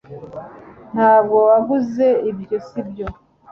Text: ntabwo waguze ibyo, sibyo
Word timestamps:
ntabwo 0.93 1.35
waguze 1.49 2.07
ibyo, 2.31 2.57
sibyo 2.67 3.07